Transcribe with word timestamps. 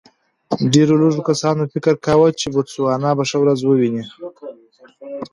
ډېرو 0.73 0.93
لږو 1.01 1.21
کسانو 1.29 1.63
فکر 1.73 1.95
کاوه 2.05 2.29
چې 2.39 2.47
بوتسوانا 2.53 3.11
به 3.17 3.23
ښه 3.29 3.37
ورځ 3.41 3.59
وویني. 3.63 4.03